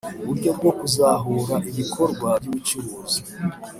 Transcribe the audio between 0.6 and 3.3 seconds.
kuzahura ibikorwa by’ubucuruzi